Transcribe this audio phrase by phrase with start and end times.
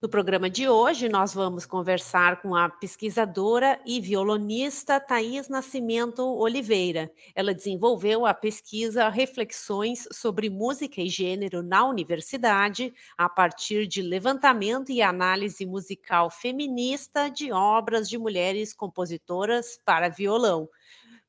[0.00, 7.10] no programa de hoje, nós vamos conversar com a pesquisadora e violonista Thais Nascimento Oliveira.
[7.34, 14.92] Ela desenvolveu a pesquisa Reflexões sobre Música e Gênero na Universidade, a partir de levantamento
[14.92, 20.68] e análise musical feminista de obras de mulheres compositoras para violão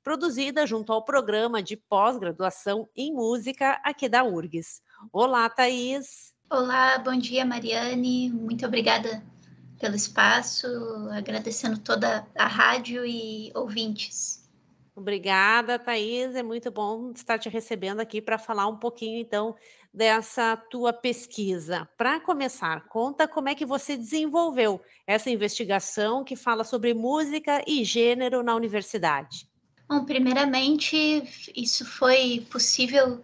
[0.01, 4.81] produzida junto ao programa de pós-graduação em música aqui da URGS.
[5.11, 6.38] Olá, Thaís!
[6.51, 8.31] Olá, bom dia, Mariane.
[8.31, 9.23] Muito obrigada
[9.79, 10.65] pelo espaço,
[11.11, 14.49] agradecendo toda a rádio e ouvintes.
[14.95, 16.33] Obrigada, Thaís.
[16.33, 19.55] É muito bom estar te recebendo aqui para falar um pouquinho, então,
[19.93, 21.87] dessa tua pesquisa.
[21.95, 27.83] Para começar, conta como é que você desenvolveu essa investigação que fala sobre música e
[27.83, 29.47] gênero na universidade.
[29.87, 31.23] Bom, primeiramente,
[31.55, 33.23] isso foi possível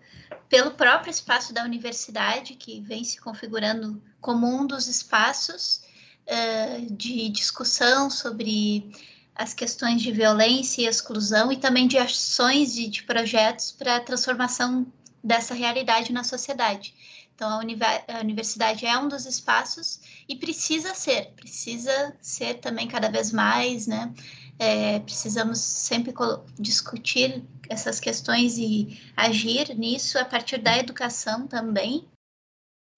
[0.56, 5.81] pelo próprio espaço da universidade, que vem se configurando como um dos espaços
[6.25, 8.89] uh, de discussão sobre
[9.36, 14.00] as questões de violência e exclusão e também de ações e de projetos para a
[14.00, 14.88] transformação
[15.22, 16.94] dessa realidade na sociedade.
[17.36, 23.09] Então, a, a, universidade é um dos espaços e precisa ser, precisa ser também cada
[23.09, 24.14] vez mais, né?
[24.58, 26.14] É, precisamos sempre
[26.58, 32.08] discutir essas questões e agir nisso a partir da educação também.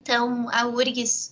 [0.02, 1.32] Então, a URGS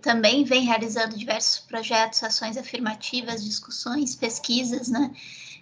[0.00, 5.14] também vem realizando diversos projetos, ações afirmativas, discussões, pesquisas, né?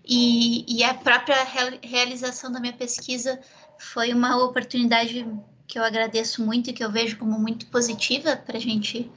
[0.04, 1.36] E, e a própria
[1.82, 3.38] realização da minha pesquisa
[3.78, 5.26] foi uma oportunidade
[5.66, 9.10] que eu agradeço muito e que eu vejo como muito positiva para a gente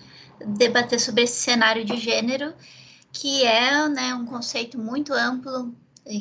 [0.46, 2.54] debater sobre esse cenário de gênero
[3.12, 5.74] que é né, um conceito muito amplo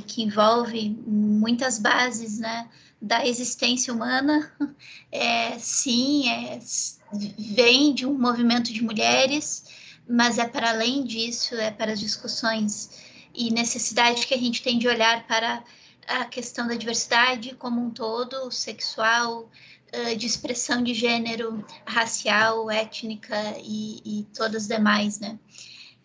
[0.07, 2.69] que envolve muitas bases né,
[3.01, 4.53] da existência humana.
[5.15, 6.59] É, sim, é,
[7.39, 9.65] vem de um movimento de mulheres,
[10.09, 12.91] mas é para além disso, é para as discussões
[13.35, 15.63] e necessidade que a gente tem de olhar para
[16.09, 19.51] a questão da diversidade como um todo, sexual,
[20.17, 25.39] de expressão de gênero, racial, étnica e, e todas as demais, né?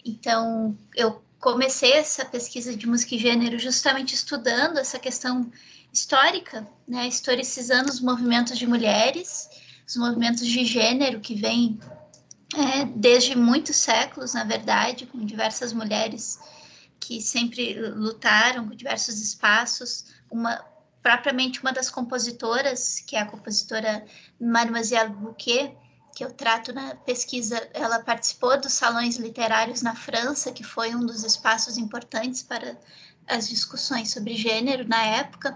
[0.03, 5.51] Então, eu comecei essa pesquisa de música e gênero justamente estudando essa questão
[5.93, 9.49] histórica, né, historicizando os movimentos de mulheres,
[9.87, 11.79] os movimentos de gênero que vêm
[12.55, 16.39] é, desde muitos séculos, na verdade, com diversas mulheres
[16.99, 20.05] que sempre lutaram com diversos espaços.
[20.29, 20.63] Uma
[21.01, 24.05] propriamente uma das compositoras, que é a compositora
[24.39, 25.73] Mademoiselle Bouquet,
[26.17, 31.05] que eu trato na pesquisa, ela participou dos salões literários na França, que foi um
[31.05, 32.75] dos espaços importantes para
[33.27, 35.55] as discussões sobre gênero na época.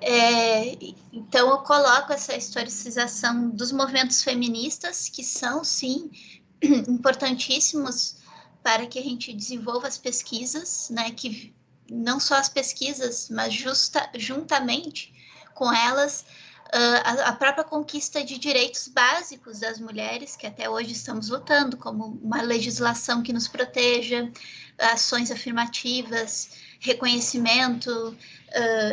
[0.00, 0.78] É,
[1.12, 6.12] então, eu coloco essa historicização dos movimentos feministas, que são, sim,
[6.62, 8.18] importantíssimos
[8.62, 11.52] para que a gente desenvolva as pesquisas, né, que
[11.90, 15.12] não só as pesquisas, mas justa, juntamente
[15.56, 16.24] com elas,
[16.72, 22.42] a, própria conquista de direitos básicos das mulheres, que até hoje estamos lutando, como uma
[22.42, 24.30] legislação que nos proteja,
[24.78, 28.16] ações afirmativas, reconhecimento,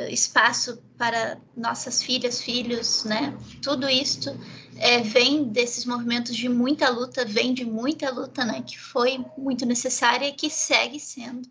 [0.10, 3.38] espaço para nossas filhas, filhos, né?
[3.62, 4.30] Tudo isto
[4.78, 8.62] é, vem desses movimentos de muita luta, vem de muita luta, né?
[8.62, 11.50] Que foi muito necessária e que segue sendo,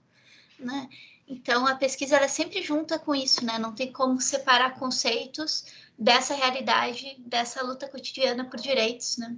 [0.58, 0.88] né?
[1.26, 3.58] Então, a pesquisa ela sempre junta com isso, né?
[3.58, 5.64] Não tem como separar conceitos
[5.98, 9.36] dessa realidade, dessa luta cotidiana por direitos, né?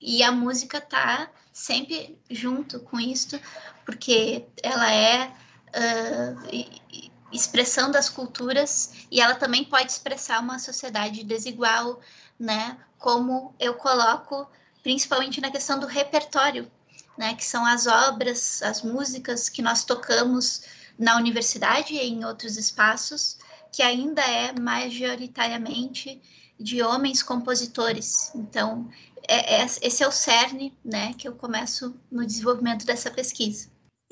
[0.00, 3.38] E a música tá sempre junto com isso,
[3.84, 6.90] porque ela é uh,
[7.32, 12.00] expressão das culturas e ela também pode expressar uma sociedade desigual,
[12.38, 12.78] né?
[12.98, 14.48] Como eu coloco,
[14.82, 16.70] principalmente na questão do repertório,
[17.18, 17.34] né?
[17.34, 20.62] Que são as obras, as músicas que nós tocamos
[20.98, 23.38] na universidade e em outros espaços,
[23.72, 26.20] que ainda é majoritariamente
[26.58, 28.32] de homens compositores.
[28.34, 28.88] Então,
[29.26, 33.68] é, é, esse é o cerne né, que eu começo no desenvolvimento dessa pesquisa.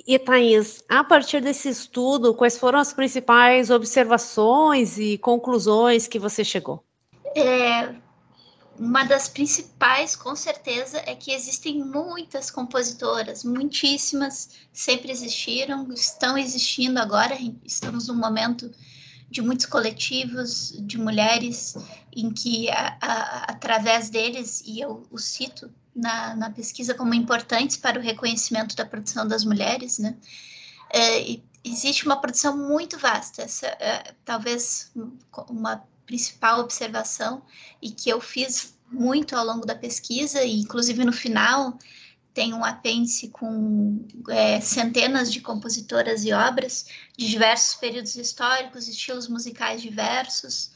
[0.07, 6.45] E, Thais, a partir desse estudo, quais foram as principais observações e conclusões que você
[6.45, 6.85] chegou?
[7.35, 7.95] É,
[8.79, 17.01] uma das principais, com certeza, é que existem muitas compositoras, muitíssimas, sempre existiram, estão existindo
[17.01, 17.37] agora.
[17.65, 18.71] Estamos num momento
[19.31, 21.77] de muitos coletivos de mulheres
[22.15, 27.77] em que, a, a, através deles, e eu os cito na, na, pesquisa como importantes
[27.77, 30.17] para o reconhecimento da produção das mulheres, né?
[30.91, 33.43] É, existe uma produção muito vasta.
[33.43, 34.91] Essa é, talvez
[35.49, 37.43] uma principal observação
[37.83, 41.79] e que eu fiz muito ao longo da pesquisa, e inclusive no final
[42.39, 46.87] tem um apêndice com é, centenas de compositoras e obras
[47.17, 50.71] de diversos períodos históricos, estilos musicais diversos.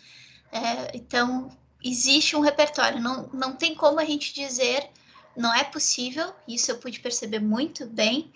[0.51, 4.91] É, então, existe um repertório, não, não tem como a gente dizer,
[5.37, 8.33] não é possível, isso eu pude perceber muito bem,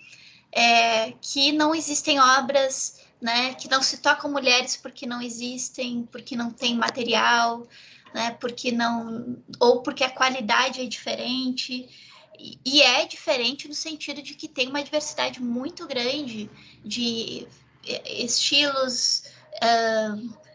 [0.49, 6.33] é, que não existem obras né, que não se tocam mulheres porque não existem, porque
[6.33, 7.67] não tem material,
[8.13, 11.89] né, porque não, ou porque a qualidade é diferente,
[12.39, 16.49] e, é diferente no sentido de que tem uma diversidade muito grande
[16.83, 17.47] de
[17.85, 19.23] é, estilos,
[19.55, 20.47] uh,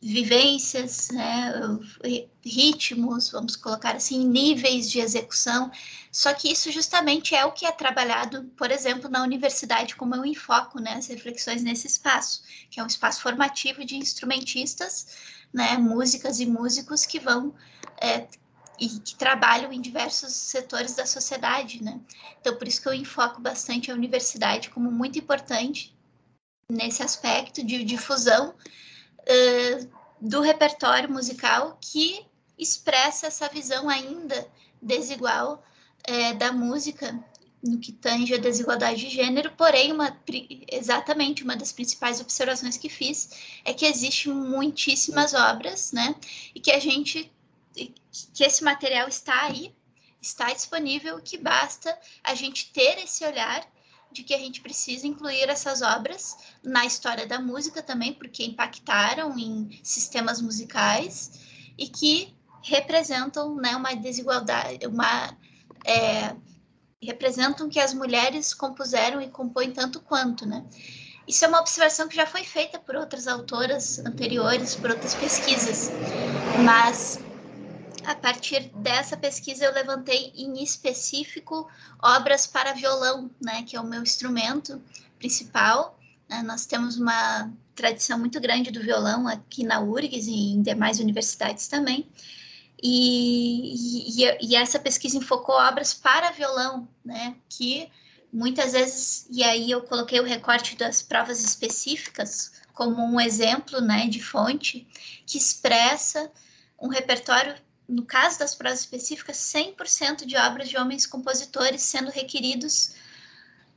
[0.00, 1.52] vivências, né,
[2.44, 5.70] ritmos, vamos colocar assim, níveis de execução.
[6.12, 10.24] Só que isso justamente é o que é trabalhado, por exemplo, na universidade, como eu
[10.24, 15.08] enfoco né, as reflexões nesse espaço, que é um espaço formativo de instrumentistas,
[15.52, 17.54] né, músicas e músicos que vão
[18.00, 18.28] é,
[18.78, 22.00] e que trabalham em diversos setores da sociedade, né?
[22.40, 25.96] Então, por isso que eu enfoco bastante a universidade como muito importante
[26.70, 29.88] nesse aspecto de difusão uh,
[30.20, 32.24] do repertório musical que
[32.58, 34.46] expressa essa visão ainda
[34.80, 35.64] desigual
[36.08, 37.18] uh, da música
[37.62, 40.16] no que tange a desigualdade de gênero, porém, uma,
[40.70, 43.30] exatamente uma das principais observações que fiz
[43.64, 46.14] é que existe muitíssimas obras, né,
[46.54, 47.30] e que a gente,
[48.34, 49.74] que esse material está aí,
[50.20, 53.66] está disponível, que basta a gente ter esse olhar
[54.10, 59.38] de que a gente precisa incluir essas obras na história da música também, porque impactaram
[59.38, 61.40] em sistemas musicais
[61.76, 65.36] e que representam né, uma desigualdade, uma
[65.84, 66.34] é,
[67.00, 70.64] representam que as mulheres compuseram e compõem tanto quanto, né?
[71.26, 75.90] Isso é uma observação que já foi feita por outras autoras anteriores, por outras pesquisas,
[76.64, 77.20] mas
[78.08, 81.68] a partir dessa pesquisa eu levantei em específico
[82.02, 84.80] obras para violão, né, que é o meu instrumento
[85.18, 85.98] principal.
[86.26, 86.42] Né?
[86.42, 91.68] Nós temos uma tradição muito grande do violão aqui na URGS e em demais universidades
[91.68, 92.08] também.
[92.82, 97.90] E, e, e, essa pesquisa enfocou obras para violão, né, que
[98.32, 104.06] muitas vezes, e aí eu coloquei o recorte das provas específicas como um exemplo, né,
[104.06, 104.86] de fonte,
[105.26, 106.30] que expressa
[106.80, 107.54] um repertório,
[107.88, 112.94] no caso das provas específicas, 100% de obras de homens compositores sendo requeridos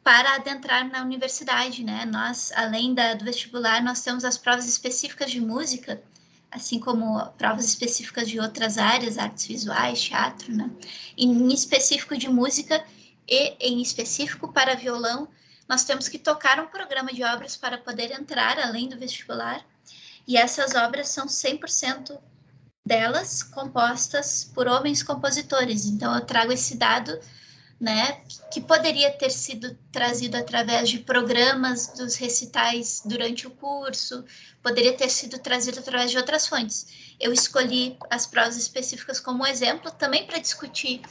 [0.04, 2.06] para adentrar na universidade, né?
[2.06, 6.02] Nós, além da, do vestibular, nós temos as provas específicas de música,
[6.52, 10.70] assim como provas específicas de outras áreas, artes visuais, teatro, né?
[11.18, 12.84] Em específico de música
[13.28, 15.30] e em específico para violão,
[15.70, 19.66] nós temos que tocar um programa de obras para poder entrar além do vestibular.
[20.28, 22.20] E essas obras são 100%
[22.86, 25.86] delas compostas por homens compositores.
[25.86, 27.18] Então eu trago esse dado
[27.82, 28.22] né,
[28.54, 34.24] que poderia ter sido trazido através de programas dos recitais durante o curso,
[34.62, 37.16] poderia ter sido trazido através de outras fontes.
[37.20, 41.02] Eu escolhi as provas específicas como exemplo também para discutir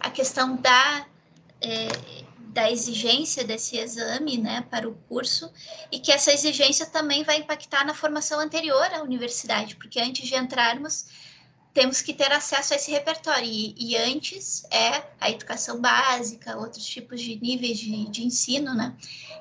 [0.00, 1.06] a questão da,
[1.62, 1.88] é,
[2.48, 5.52] da exigência desse exame né, para o curso
[5.92, 10.34] e que essa exigência também vai impactar na formação anterior à universidade, porque antes de
[10.34, 11.06] entrarmos
[11.74, 13.44] temos que ter acesso a esse repertório.
[13.44, 18.96] E, e, antes é a educação básica, outros tipos de níveis de, de ensino, né?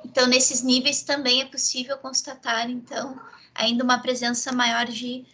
[0.06, 3.20] Então, nesses níveis também é possível constatar, então,
[3.56, 5.26] ainda uma presença maior de,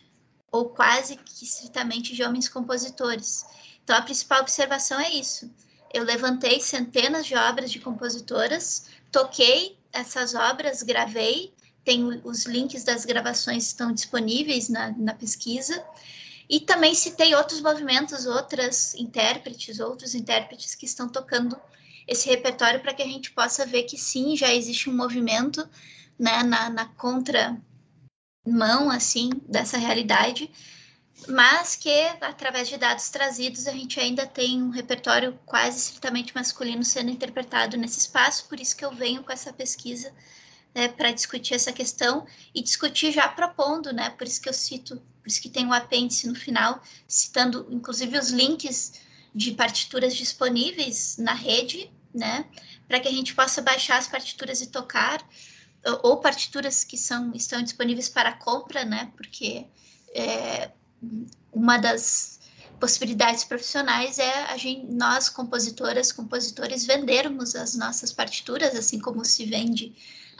[0.51, 3.45] ou quase que estritamente, de homens compositores.
[3.83, 5.51] Então, a principal observação é isso.
[5.93, 11.53] Eu levantei centenas de obras de compositoras, toquei essas obras, gravei,
[11.85, 15.85] tem os links das gravações estão disponíveis na, na pesquisa,
[16.49, 21.57] e também citei outros movimentos, outras intérpretes, outros intérpretes que estão tocando
[22.07, 25.67] esse repertório para que a gente possa ver que sim, já existe um movimento
[26.19, 27.61] né, na, na contramão
[28.91, 30.51] assim dessa realidade,
[31.27, 36.83] mas que através de dados trazidos a gente ainda tem um repertório quase estritamente masculino
[36.83, 40.13] sendo interpretado nesse espaço, por isso que eu venho com essa pesquisa
[40.75, 44.09] né, para discutir essa questão e discutir já propondo, né?
[44.09, 48.17] Por isso que eu cito, por isso que tem um apêndice no final, citando inclusive
[48.17, 48.93] os links
[49.33, 52.45] de partituras disponíveis na rede, né?
[52.87, 55.25] Para que a gente possa baixar as partituras e tocar,
[56.01, 59.11] ou partituras que são, estão disponíveis para compra, né?
[59.15, 59.67] Porque
[60.13, 60.71] é,
[61.51, 62.39] uma das
[62.79, 69.45] possibilidades profissionais é a gente, nós, compositoras, compositores, vendermos as nossas partituras, assim como se
[69.45, 69.95] vende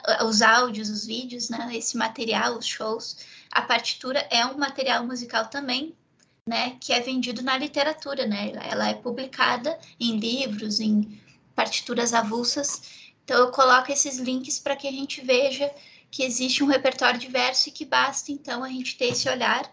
[0.06, 1.70] uh, os áudios, os vídeos, né?
[1.74, 3.18] Esse material, os shows.
[3.52, 5.96] A partitura é um material musical também,
[6.46, 6.76] né?
[6.82, 8.52] Que é vendido na literatura, né?
[8.70, 11.22] Ela é publicada em livros, em
[11.56, 12.82] partituras avulsas.
[13.24, 15.72] Então, eu coloco esses links para que a gente veja
[16.12, 19.72] que existe um repertório diverso e que basta, então, a gente ter esse olhar,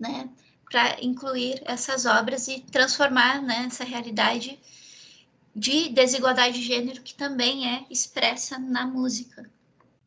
[0.00, 0.28] né?
[0.70, 4.58] para incluir essas obras e transformar né, essa realidade
[5.54, 9.50] de desigualdade de gênero que também é expressa na música.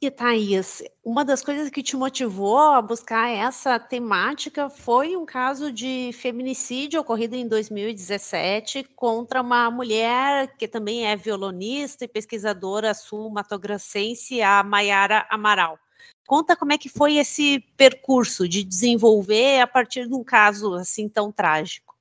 [0.01, 5.71] E Thaís, uma das coisas que te motivou a buscar essa temática foi um caso
[5.71, 14.41] de feminicídio ocorrido em 2017 contra uma mulher que também é violonista e pesquisadora sul-matogrossense,
[14.41, 15.79] a Maiara Amaral.
[16.25, 21.09] Conta como é que foi esse percurso de desenvolver a partir de um caso assim
[21.09, 21.95] tão trágico.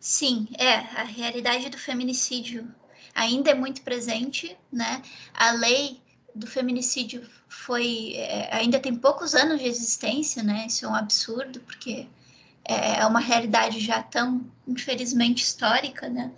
[0.00, 2.66] Sim, é, a realidade do feminicídio
[3.14, 5.02] ainda é muito presente, né?
[5.34, 6.00] A lei
[6.34, 10.66] do feminicídio foi é, ainda tem poucos anos de existência, né?
[10.66, 12.06] Isso é um absurdo porque
[12.64, 16.32] é, é uma realidade já tão infelizmente histórica, né?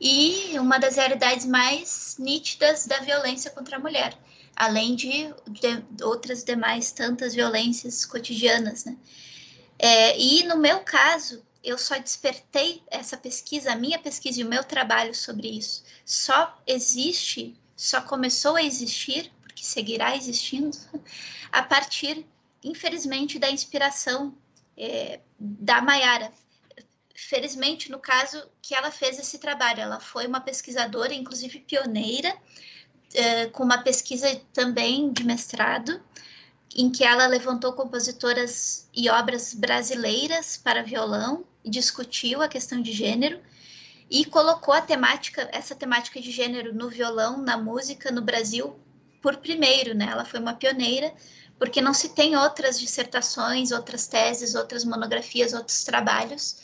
[0.00, 4.16] E uma das realidades mais nítidas da violência contra a mulher
[4.56, 8.96] além de, de outras demais tantas violências cotidianas, né?
[9.78, 14.48] É, e no meu caso, eu só despertei essa pesquisa, a minha pesquisa e o
[14.48, 20.76] meu trabalho sobre isso só existe, só começou a existir, porque seguirá existindo,
[21.50, 22.26] a partir,
[22.62, 24.36] infelizmente, da inspiração
[24.76, 26.32] é, da Maiara.
[27.14, 32.36] Felizmente, no caso que ela fez esse trabalho, ela foi uma pesquisadora, inclusive pioneira,
[33.14, 36.00] é, com uma pesquisa também de mestrado,
[36.74, 43.40] em que ela levantou compositoras e obras brasileiras para violão discutiu a questão de gênero
[44.10, 48.78] e colocou a temática, essa temática de gênero no violão, na música no Brasil
[49.20, 50.08] por primeiro, né?
[50.10, 51.14] Ela foi uma pioneira,
[51.58, 56.56] porque não se tem outras dissertações, outras teses, outras monografias, outros trabalhos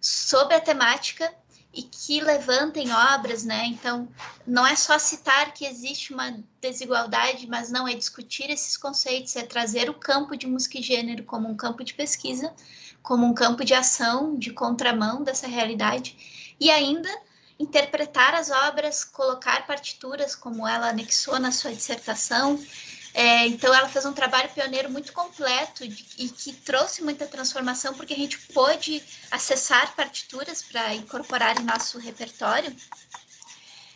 [0.00, 1.32] sobre a temática
[1.72, 3.66] e que levantem obras, né?
[3.66, 4.08] Então,
[4.46, 9.42] não é só citar que existe uma desigualdade, mas não é discutir esses conceitos, é
[9.42, 12.52] trazer o campo de música e gênero como um campo de pesquisa,
[13.02, 17.08] como um campo de ação, de contramão dessa realidade, e ainda
[17.58, 22.58] interpretar as obras, colocar partituras, como ela anexou na sua dissertação,
[23.14, 27.94] é, então, ela fez um trabalho pioneiro muito completo e, e que trouxe muita transformação,
[27.94, 32.74] porque a gente pôde acessar partituras para incorporar em nosso repertório.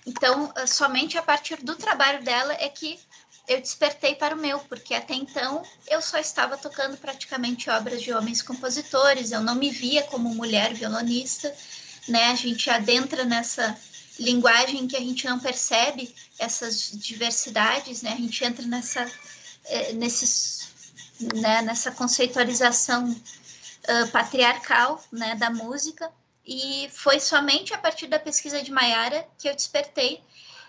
[0.07, 2.99] Então, ah, somente a partir do trabalho dela é que
[3.47, 8.12] eu despertei para o meu, porque até então eu só estava tocando praticamente obras de
[8.12, 11.54] homens compositores, eu não me via como mulher violonista,
[12.09, 12.26] né?
[12.31, 13.76] A gente adentra nessa
[14.19, 18.12] linguagem que a gente não percebe essas diversidades, né?
[18.12, 19.11] A gente entra nessa,
[19.64, 20.69] é, nesses,
[21.35, 26.11] né, nessa conceitualização uh, patriarcal, né, da música.
[26.47, 30.21] E foi somente a partir da pesquisa de Maiara que eu despertei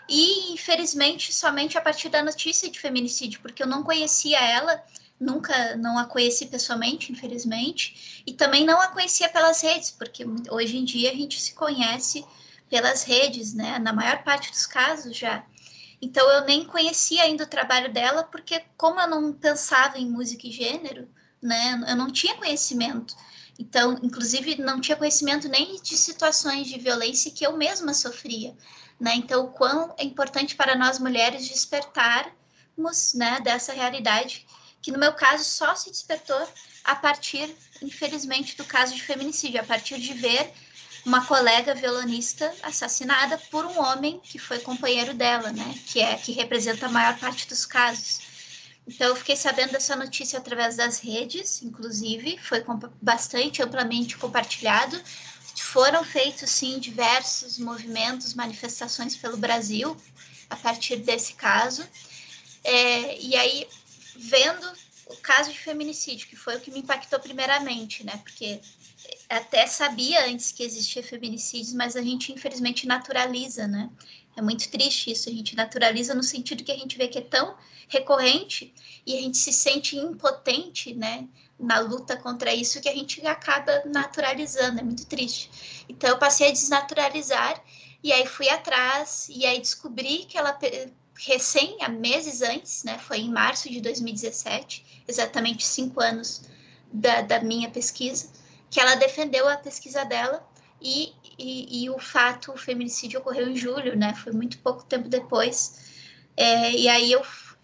[0.08, 4.84] e infelizmente somente a partir da notícia de feminicídio, porque eu não conhecia ela,
[5.20, 10.78] nunca não a conheci pessoalmente, infelizmente, e também não a conhecia pelas redes, porque hoje
[10.78, 12.26] em dia a gente se conhece
[12.74, 13.77] pelas redes, né?
[13.77, 15.46] Na maior parte dos casos já.
[16.01, 20.48] Então eu nem conhecia ainda o trabalho dela, porque como eu não pensava em música
[20.48, 21.08] e gênero,
[21.39, 21.80] né?
[21.88, 23.15] Eu não tinha conhecimento.
[23.60, 28.58] Então, inclusive, não tinha conhecimento nem de situações de violência que eu mesma sofria,
[29.00, 29.13] né?
[29.18, 34.48] Então, o quão é importante para nós mulheres despertarmos, né, dessa realidade
[34.82, 36.46] que no meu caso só se despertou
[36.84, 40.51] a partir, infelizmente, do caso de feminicídio, a partir de ver
[41.05, 45.75] uma colega violonista assassinada por um homem que foi companheiro dela, né?
[45.88, 48.22] Que é que representa a maior parte dos casos.
[48.88, 52.63] Então eu fiquei sabendo dessa notícia através das redes, inclusive, foi
[53.01, 55.01] bastante amplamente compartilhado.
[55.55, 59.95] Foram feitos sim diversos movimentos, manifestações pelo Brasil
[60.50, 61.88] a partir desse caso.
[62.63, 63.67] É, e aí,
[64.15, 64.72] vendo
[65.07, 68.19] o caso de feminicídio, que foi o que me impactou primeiramente, né?
[68.24, 68.60] Porque
[69.38, 73.90] até sabia antes que existia feminicídios, mas a gente infelizmente naturaliza, né?
[74.36, 75.30] É muito triste isso.
[75.30, 77.56] A gente naturaliza no sentido que a gente vê que é tão
[77.88, 78.74] recorrente
[79.06, 81.28] e a gente se sente impotente, né?
[81.60, 84.80] Na luta contra isso que a gente acaba naturalizando.
[84.80, 85.86] É muito triste.
[85.88, 87.63] Então eu passei a desnaturalizar
[88.04, 90.58] e aí fui atrás e aí descobri que ela
[91.16, 92.98] recém, há meses antes, né?
[92.98, 96.42] Foi em março de 2017, exatamente cinco anos
[96.92, 98.30] da, da minha pesquisa,
[98.74, 100.44] que ela defendeu a pesquisa dela
[100.82, 104.15] e, e, e, o fato, o feminicídio ocorreu em julho, né?
[104.15, 105.92] Foi muito pouco tempo depois.
[106.36, 107.22] É, e aí eu,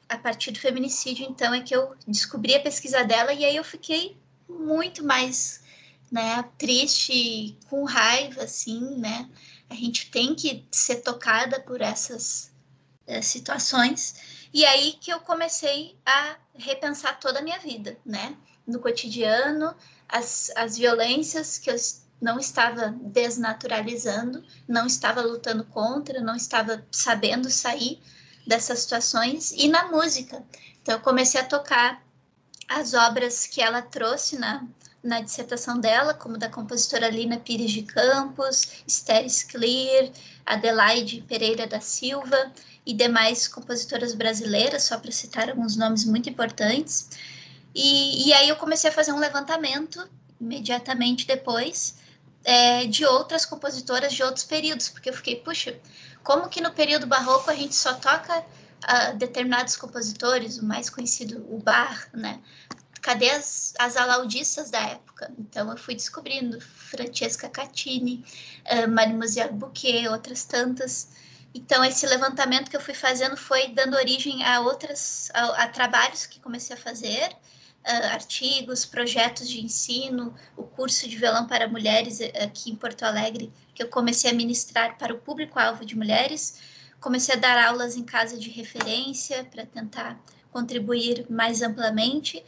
[0.08, 3.63] a partir do feminicídio, então, é que eu descobri a pesquisa dela e aí eu
[3.63, 5.63] fiquei muito mais,
[6.12, 9.28] né, triste, com raiva, assim, né?
[9.68, 12.54] A gente tem que ser tocada por essas
[13.08, 14.48] é, situações.
[14.54, 18.38] E aí que eu comecei a repensar toda a minha vida, né?
[18.68, 19.75] No cotidiano,
[20.10, 21.75] as, as violências que eu
[22.20, 28.01] não estava desnaturalizando, não estava lutando contra, não estava sabendo sair
[28.46, 30.44] dessas situações, e na música.
[30.82, 32.04] Então, eu comecei a tocar
[32.68, 34.66] as obras que ela trouxe na,
[35.04, 40.12] na dissertação dela, como da compositora Lina Pires de Campos, Esther Clear,
[40.46, 42.51] Adelaide Pereira da Silva
[42.86, 47.10] e demais compositoras brasileiras, só para citar alguns nomes muito importantes.
[47.74, 50.08] E, e aí eu comecei a fazer um levantamento
[50.40, 51.96] imediatamente depois
[52.44, 55.78] é, de outras compositoras de outros períodos, porque eu fiquei, puxa,
[56.24, 61.46] como que no período barroco a gente só toca uh, determinados compositores, o mais conhecido,
[61.50, 62.40] o Bach, né?
[63.02, 65.32] Cadê as, as alaudistas da época?
[65.40, 68.26] Então eu fui descobrindo Francesca Catini,
[68.66, 71.10] uh, Mademoiselle Bouquet, outras tantas.
[71.54, 76.26] Então esse levantamento que eu fui fazendo foi dando origem a outras, a, a trabalhos
[76.26, 77.36] que comecei a fazer,
[77.89, 83.51] uh, artigos, projetos de ensino, o curso de violão para mulheres aqui em Porto Alegre,
[83.74, 86.60] que eu comecei a ministrar para o público-alvo de mulheres.
[87.00, 92.43] Comecei a dar aulas em casa de referência para tentar contribuir mais amplamente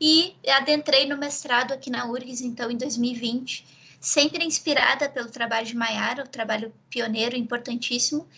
[0.00, 3.66] e adentrei no mestrado aqui na URGS, então, em 2020,
[3.98, 8.28] sempre inspirada pelo trabalho de Maiara, o trabalho pioneiro importantíssimo,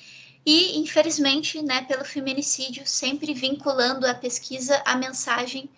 [0.46, 5.68] e, infelizmente, né, pelo feminicídio, sempre vinculando a pesquisa à mensagem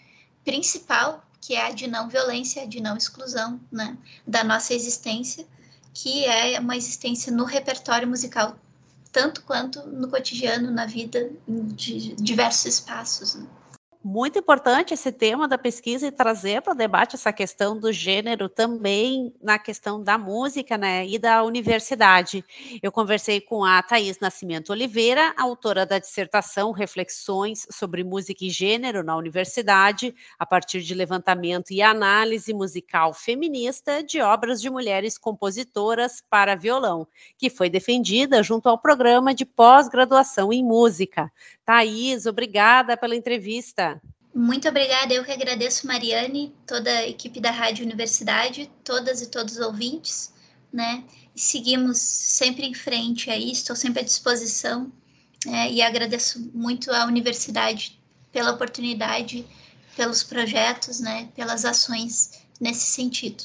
[0.51, 5.47] principal, que é a de não violência, de não exclusão né, da nossa existência,
[5.95, 8.59] que é uma existência no repertório musical,
[9.13, 13.37] tanto quanto no cotidiano, na vida, de diversos espaços.
[13.37, 13.47] Né
[14.03, 18.49] muito importante esse tema da pesquisa e trazer para o debate essa questão do gênero
[18.49, 22.43] também na questão da música né, e da universidade.
[22.83, 29.05] Eu conversei com a Thais Nascimento Oliveira, autora da dissertação Reflexões sobre Música e Gênero
[29.05, 36.23] na Universidade, a partir de levantamento e análise musical feminista de obras de mulheres compositoras
[36.31, 41.31] para violão, que foi defendida junto ao programa de pós-graduação em música.
[41.71, 44.03] Thaís, obrigada pela entrevista.
[44.35, 49.55] Muito obrigada, eu que agradeço, Mariane, toda a equipe da Rádio Universidade, todas e todos
[49.55, 50.35] os ouvintes,
[50.73, 51.05] né?
[51.35, 54.91] E seguimos sempre em frente aí, estou sempre à disposição
[55.47, 58.01] é, e agradeço muito à Universidade
[58.33, 59.47] pela oportunidade,
[59.97, 61.29] pelos projetos, né?
[61.37, 63.45] Pelas ações nesse sentido.